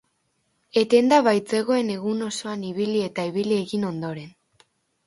Etenda 0.81 1.19
baitzegoen, 1.27 1.93
egun 1.99 2.27
osoan 2.31 2.65
ibili 2.73 3.07
eta 3.11 3.31
ibili 3.35 3.61
egin 3.63 3.89
ondoren. 3.93 4.35